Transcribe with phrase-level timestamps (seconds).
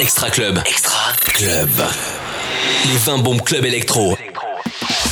[0.00, 0.58] Extra Club.
[0.66, 1.68] Extra Club.
[2.86, 4.16] Les 20 bombes club électro.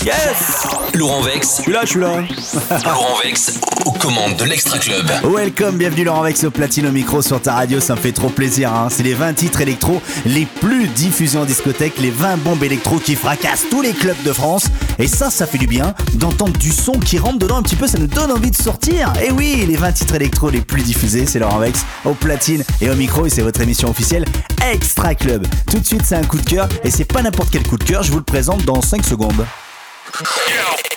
[0.04, 1.58] Yes Laurent Vex.
[1.58, 2.08] Je suis là, je suis là.
[2.84, 5.06] Laurent Vex aux commandes de l'Extra Club.
[5.24, 8.28] Welcome, bienvenue Laurent Vex au platine au micro sur ta radio, ça me fait trop
[8.28, 8.72] plaisir.
[8.72, 8.88] Hein.
[8.90, 13.14] C'est les 20 titres électro les plus diffusés en discothèque, les 20 bombes électro qui
[13.14, 14.64] fracassent tous les clubs de France.
[14.98, 17.86] Et ça, ça fait du bien d'entendre du son qui rentre dedans un petit peu,
[17.86, 19.12] ça nous donne envie de sortir.
[19.22, 22.90] Et oui, les 20 titres électro les plus diffusés, c'est Laurent Vex au platine et
[22.90, 24.24] au micro et c'est votre émission officielle
[24.72, 25.46] Extra Club.
[25.70, 27.84] Tout de suite, c'est un coup de cœur et c'est pas n'importe quel coup de
[27.84, 29.46] cœur, je vous le présente dans 5 secondes.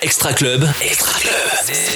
[0.02, 0.68] Extra Club.
[0.82, 1.34] Extra Club.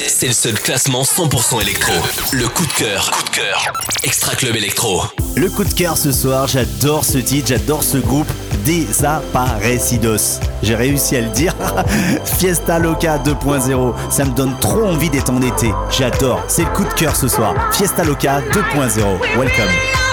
[0.07, 1.91] C'est le seul classement 100% électro.
[2.31, 3.11] Le coup de cœur.
[3.11, 3.73] Coup de cœur.
[4.03, 5.03] Extra Club électro.
[5.35, 8.27] Le coup de cœur ce soir, j'adore ce titre, j'adore ce groupe
[8.65, 10.39] Desaparecidos.
[10.63, 11.53] J'ai réussi à le dire.
[12.39, 15.71] Fiesta Loca 2.0, ça me donne trop envie d'être en été.
[15.89, 17.53] J'adore, c'est le coup de cœur ce soir.
[17.73, 20.08] Fiesta Loca 2.0, welcome.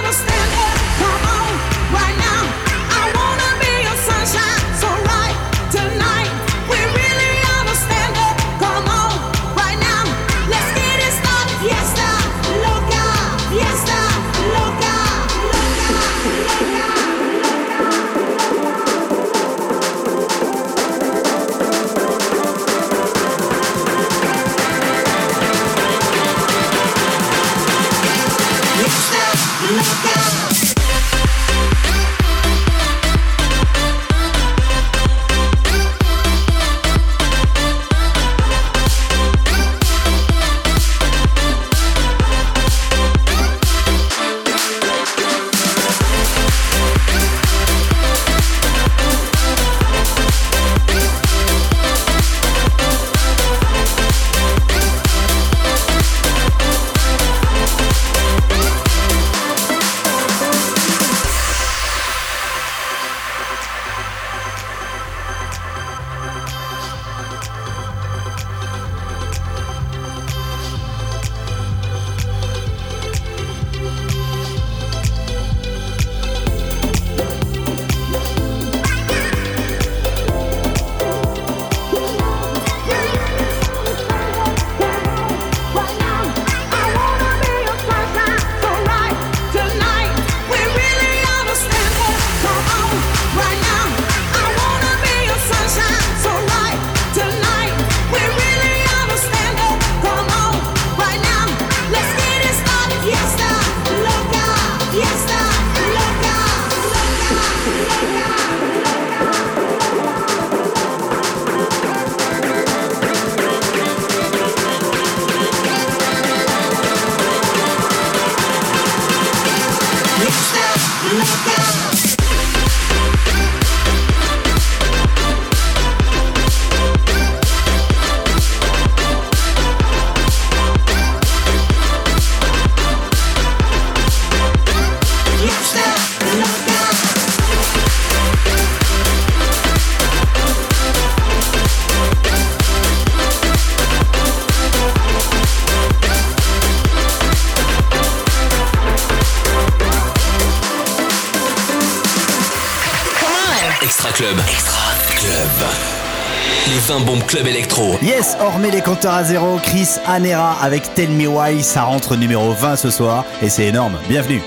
[157.26, 157.98] Club Electro.
[158.02, 162.52] Yes, hormis les compteurs à zéro, Chris Anera avec Tell Me Why, ça rentre numéro
[162.52, 163.98] 20 ce soir et c'est énorme.
[164.08, 164.42] Bienvenue.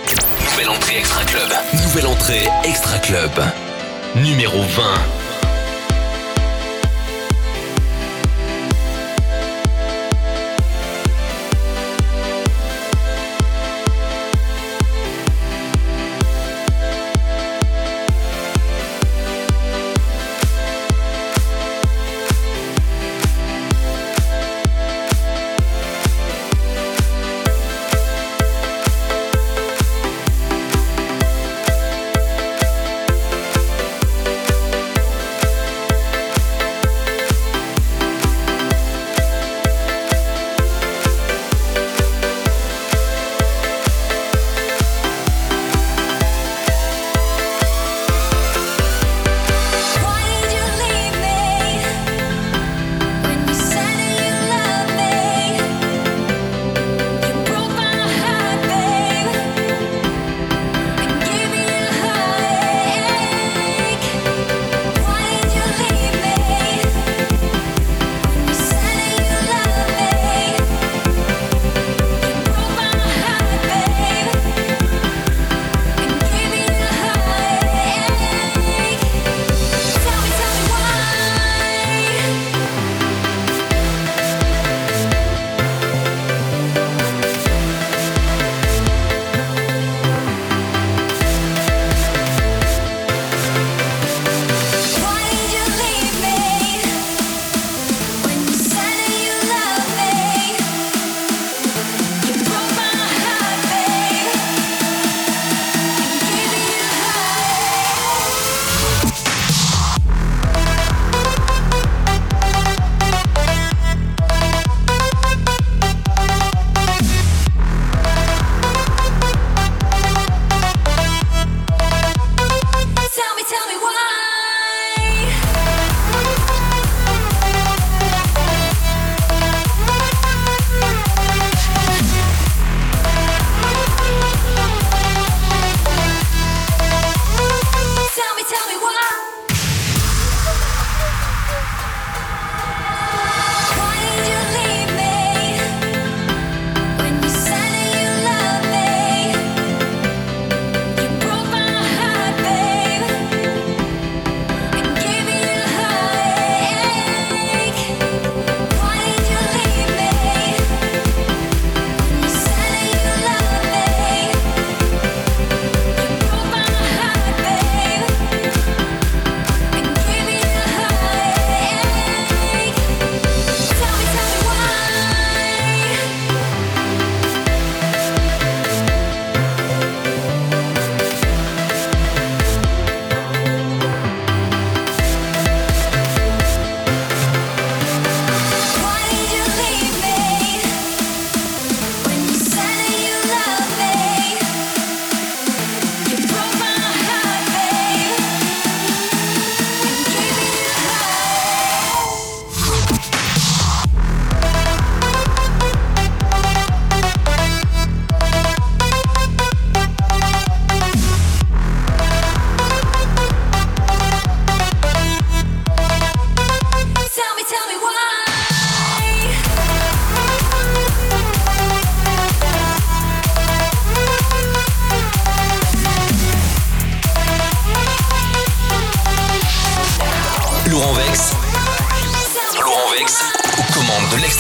[0.52, 1.50] Nouvelle entrée Extra Club.
[1.84, 3.32] Nouvelle entrée Extra Club.
[4.16, 5.19] Numéro 20.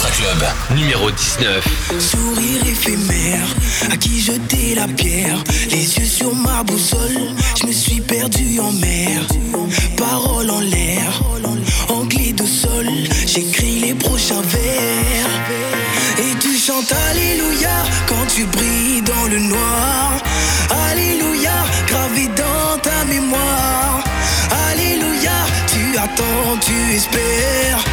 [0.07, 0.43] Club,
[0.77, 1.65] numéro 19.
[1.99, 3.47] Sourire éphémère,
[3.91, 5.43] à qui jeter la pierre?
[5.69, 9.21] Les yeux sur ma boussole, je me suis perdu en mer.
[9.97, 11.21] Parole en l'air,
[11.89, 12.87] en de sol
[13.27, 15.29] J'écris les prochains vers.
[16.17, 20.13] Et tu chantes Alléluia quand tu brilles dans le noir.
[20.89, 24.03] Alléluia, gravé dans ta mémoire.
[24.71, 27.88] Alléluia, tu attends, tu espères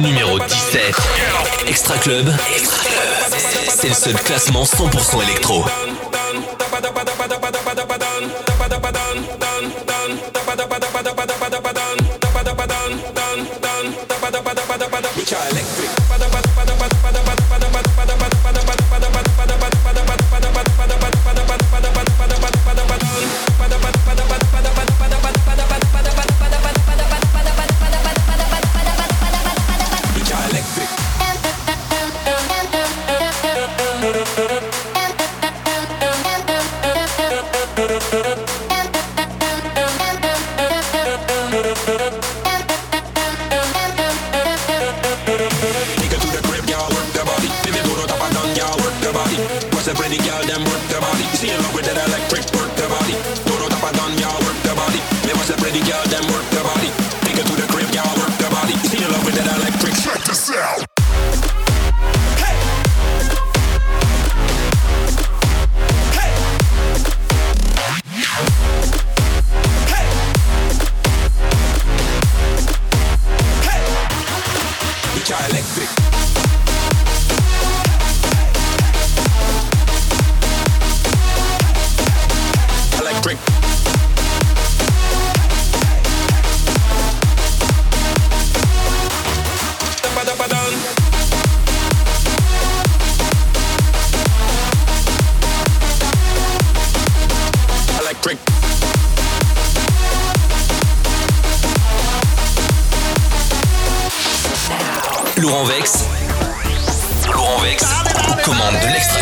[0.00, 0.94] Numéro 17.
[1.66, 2.32] Extra Club.
[3.68, 5.64] C'est le seul classement 100% électro.
[15.30, 16.49] To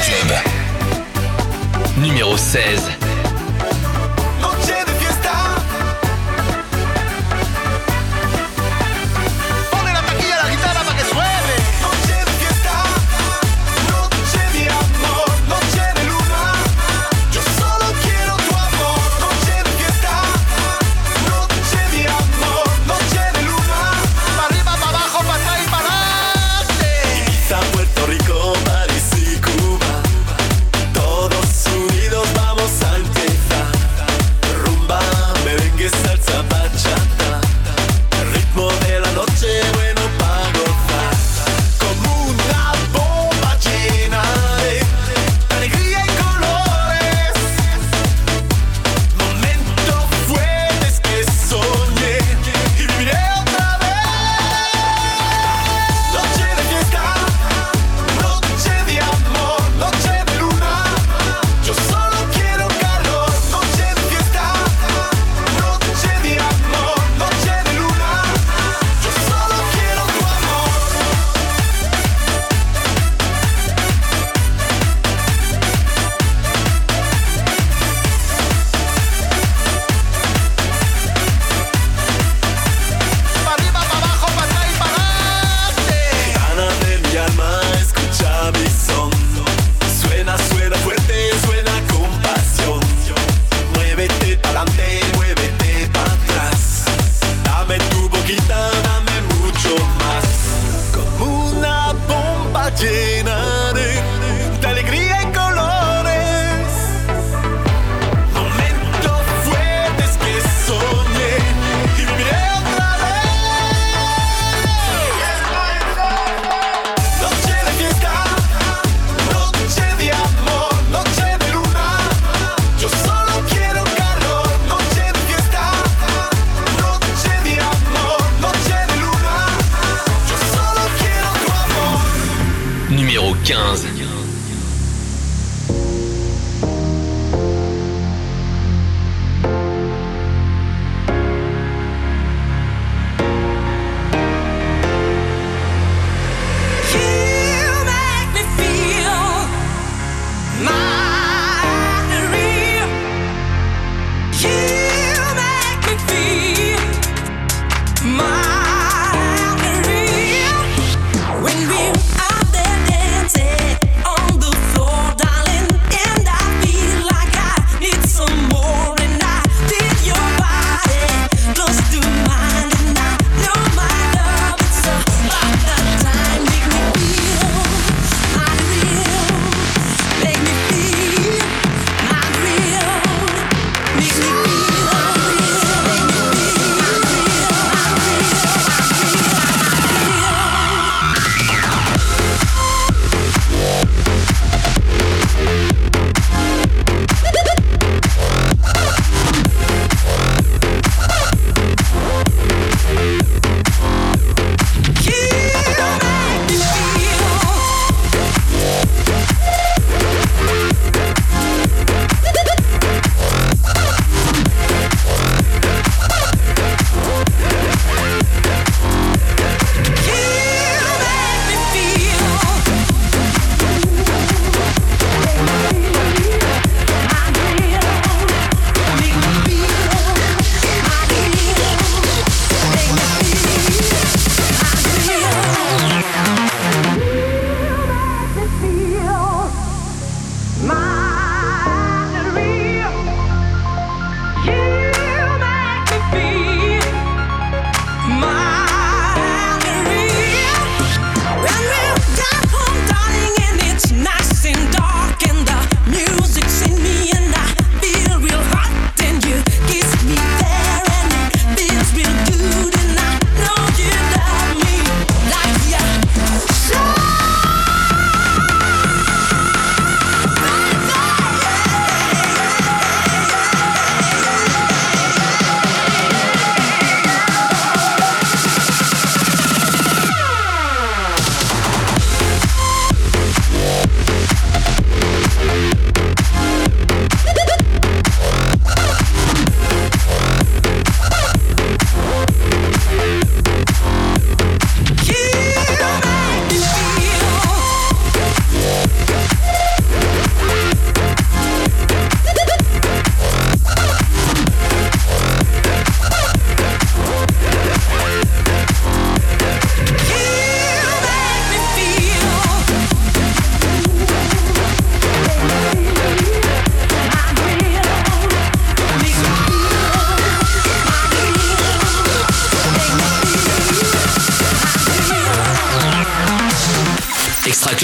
[0.00, 0.33] Club.
[1.97, 3.08] Numéro 16.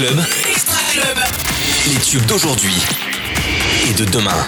[0.05, 0.23] Club.
[0.47, 1.17] Extra Club.
[1.87, 2.75] Les tubes d'aujourd'hui
[3.89, 4.47] et de demain.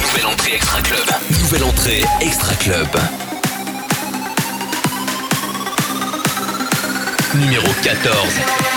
[0.00, 1.06] Nouvelle entrée Extra Club.
[1.42, 2.88] Nouvelle entrée Extra Club.
[7.34, 8.75] Numéro 14.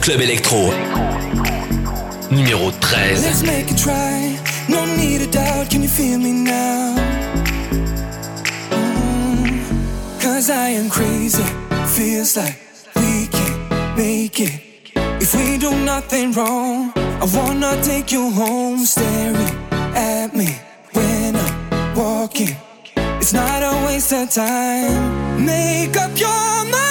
[0.00, 0.70] Club Electro.
[2.30, 3.22] Numéro 13.
[3.22, 4.38] Let's make it try.
[4.68, 5.68] No need a doubt.
[5.70, 6.96] Can you feel me now?
[8.70, 11.42] Mm, Cause I am crazy.
[11.86, 12.58] Feels like
[12.96, 14.60] we can make it.
[15.20, 18.86] If we do nothing wrong, I wanna take you home.
[18.86, 19.54] Staring
[19.94, 20.48] at me
[20.94, 22.56] when I'm walking.
[23.20, 25.44] It's not a waste of time.
[25.44, 26.89] Make up your mind.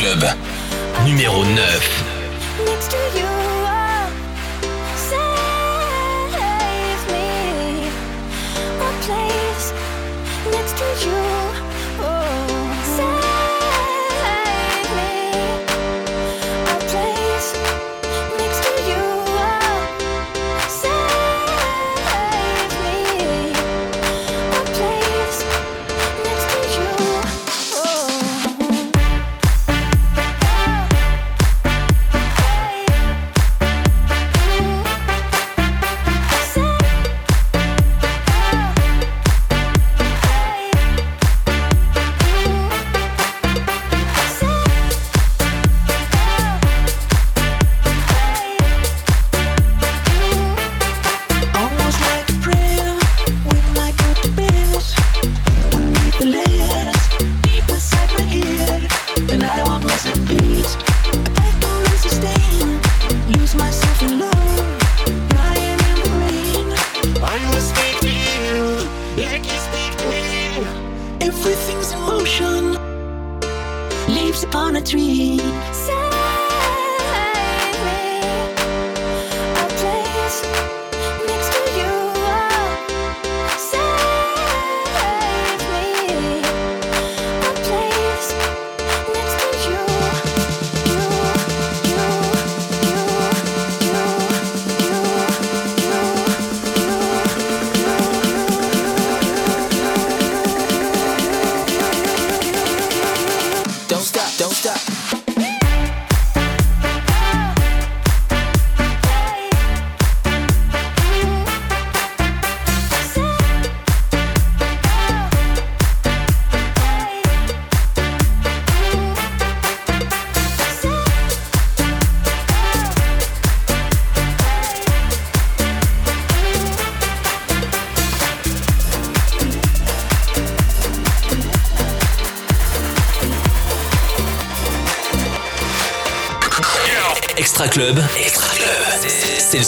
[0.00, 0.34] Club.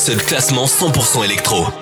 [0.02, 1.81] Seul classement 100% électro.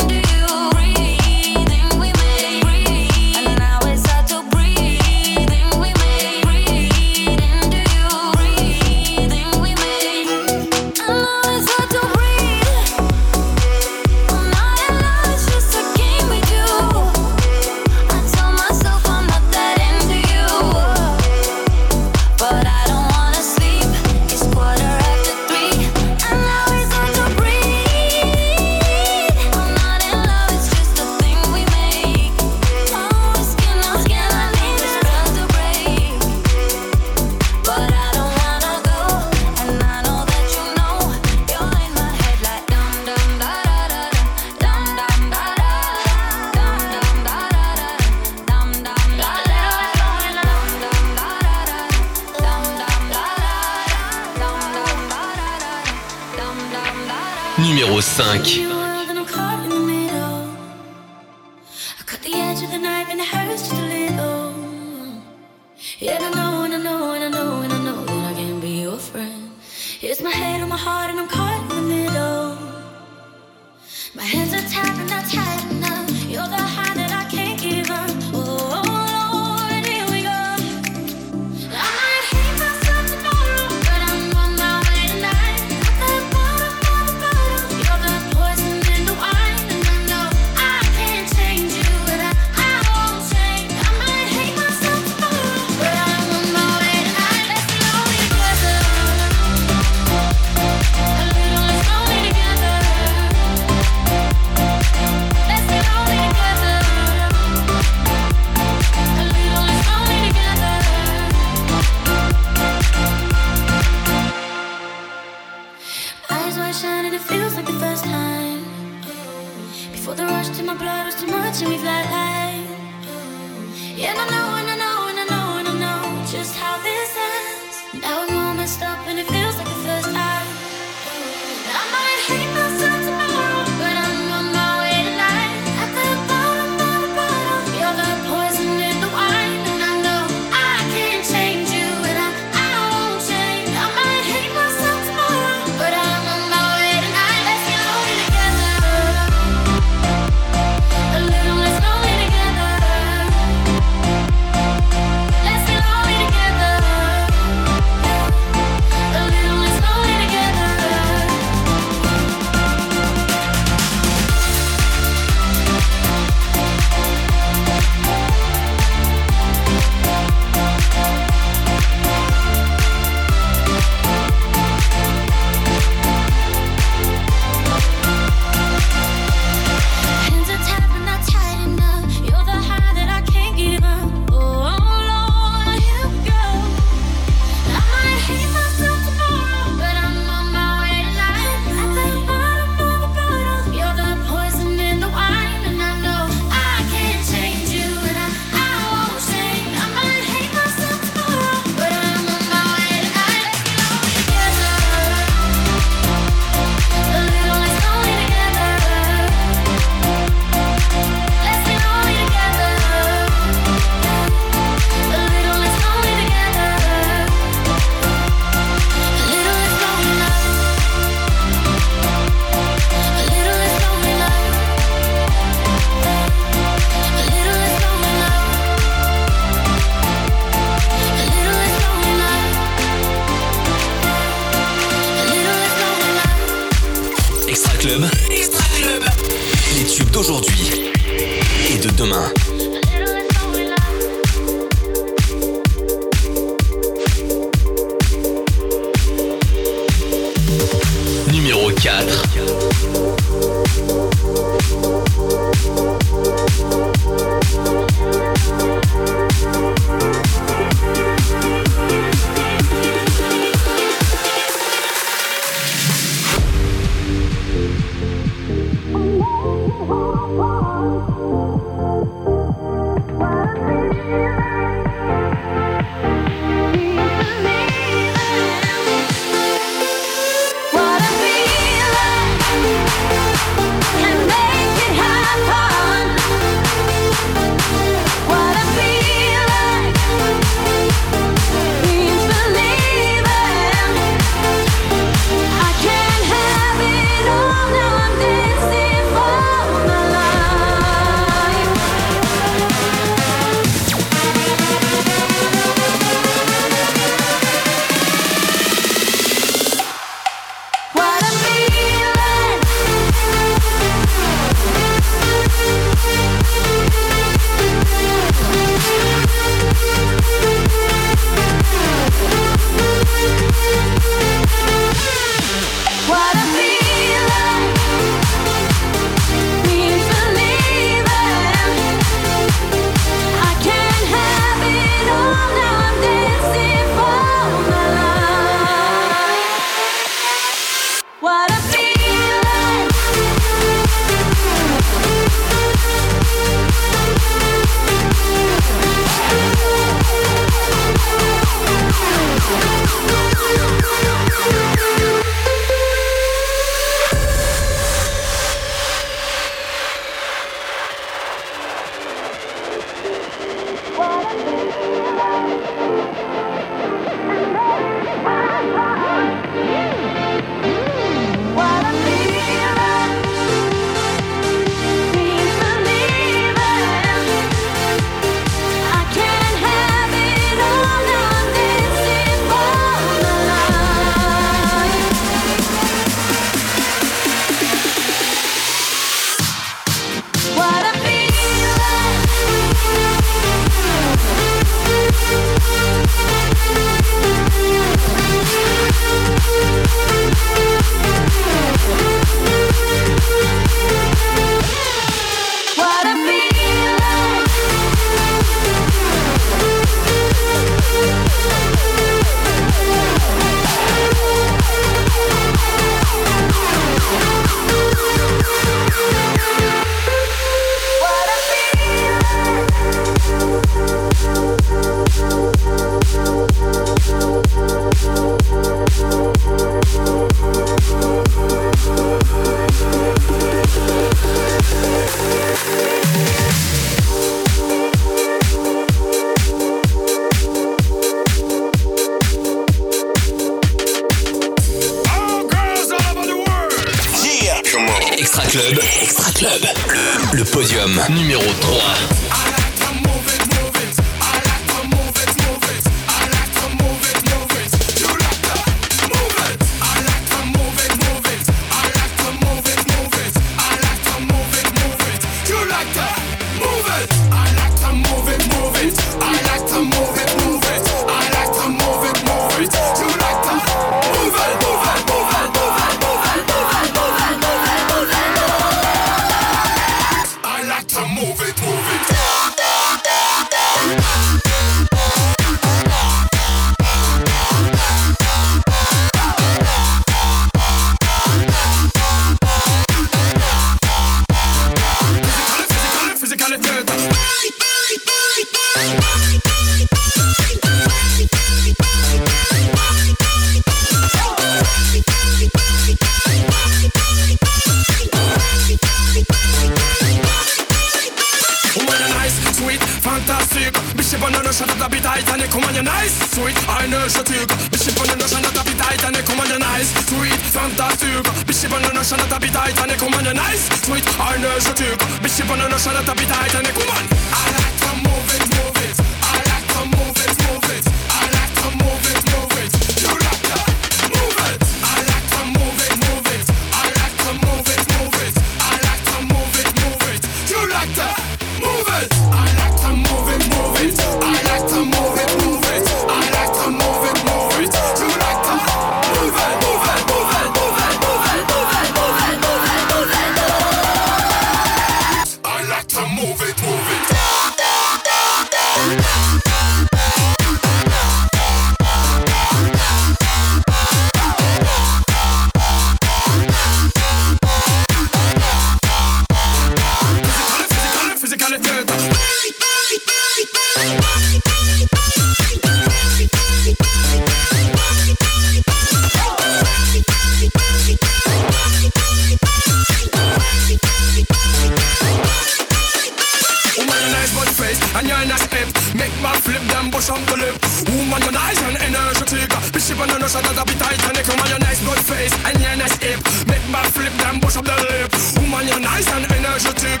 [590.00, 590.56] motion to live.
[590.88, 594.24] Woman, you're nice and energetic Bishop and notion that I be titanic.
[594.32, 596.20] Woman, you're nice, good face, and you're nice hip.
[596.48, 598.08] Make my flip, then push up the lip.
[598.40, 600.00] Woman, you're nice and energetic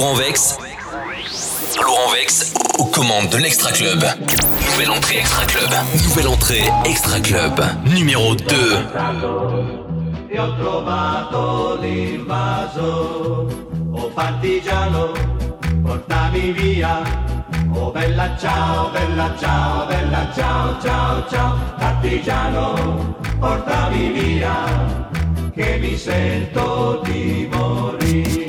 [0.00, 0.56] Laurent Vex.
[1.76, 4.02] Laurent Vex aux commandes de l'Extra Club.
[4.70, 5.70] Nouvelle entrée Extra Club.
[6.04, 7.60] Nouvelle entrée Extra Club.
[7.84, 8.46] Numéro 2.
[10.30, 13.46] E ho trovato l'invaso,
[13.92, 15.12] oh partigiano,
[15.82, 17.02] portami via,
[17.74, 25.10] oh bella ciao, bella ciao, bella ciao, ciao, ciao, partigiano, portami via,
[25.54, 28.39] che mi sento di morire.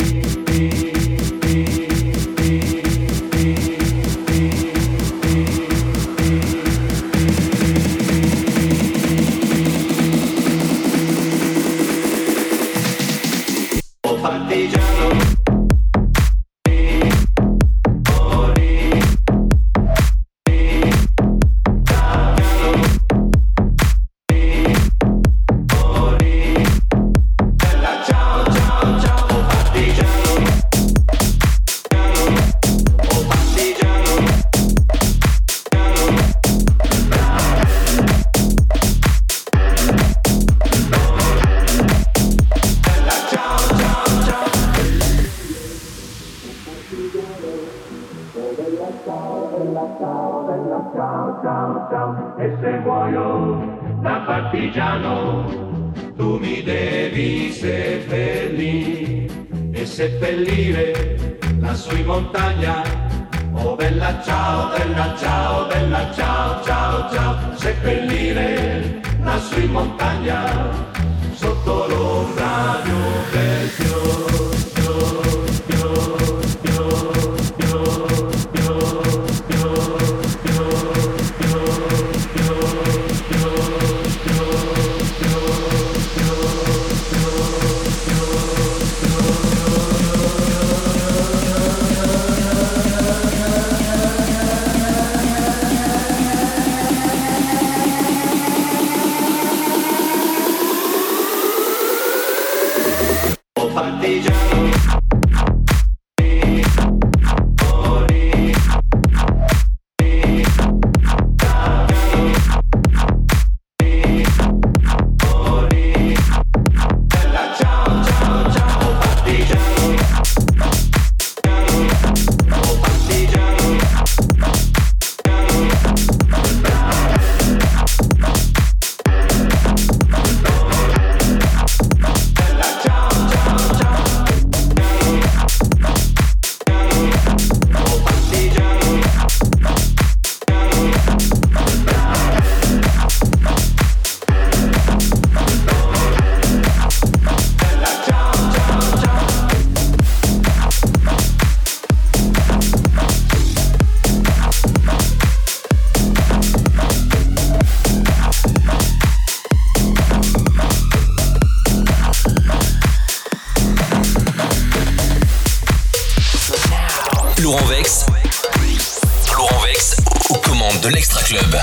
[69.81, 70.40] montaña.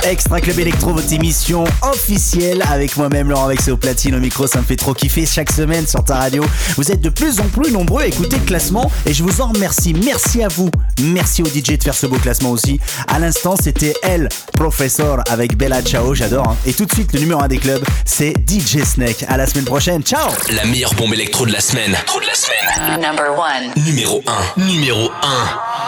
[0.09, 4.47] Extra Club Electro, votre émission officielle avec moi-même Laurent Vex et au platine au micro,
[4.47, 6.43] ça me fait trop kiffer chaque semaine sur ta radio.
[6.77, 9.49] Vous êtes de plus en plus nombreux à écouter le classement et je vous en
[9.49, 9.93] remercie.
[9.93, 10.71] Merci à vous.
[11.03, 12.81] Merci au DJ de faire ce beau classement aussi.
[13.07, 16.49] À l'instant, c'était El Professor avec Bella Ciao, j'adore.
[16.49, 16.57] hein.
[16.65, 19.27] Et tout de suite, le numéro 1 des clubs, c'est DJ Snake.
[19.29, 20.03] À la semaine prochaine.
[20.03, 21.95] Ciao La meilleure bombe électro de la semaine.
[22.07, 23.01] Trop de la semaine.
[23.01, 23.85] Number one.
[23.85, 24.23] Numéro
[24.57, 24.63] 1.
[24.65, 25.88] Numéro 1.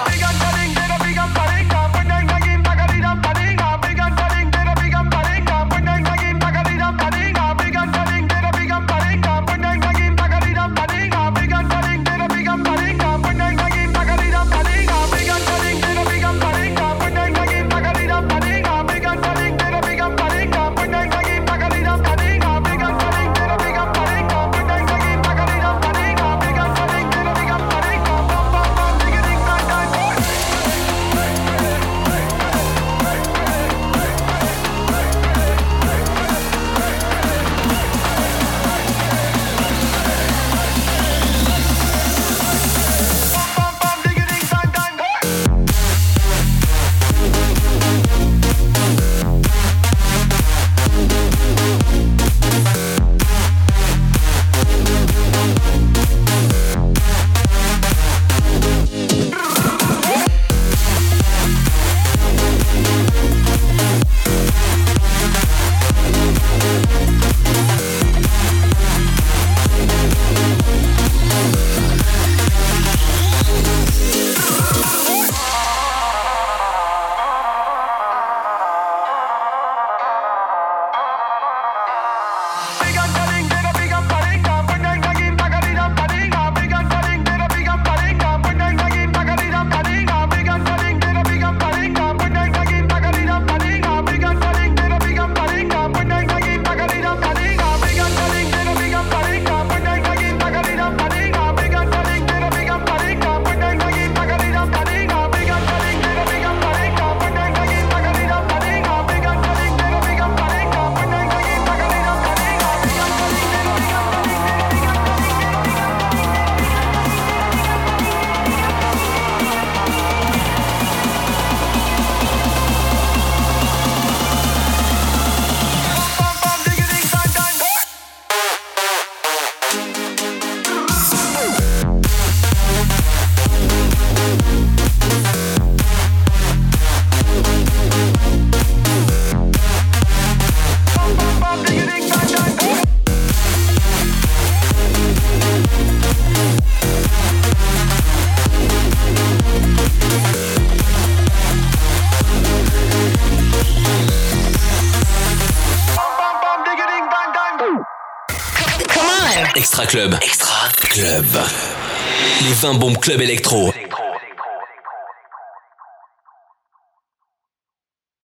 [163.11, 163.23] Club.
[163.23, 163.60] Extra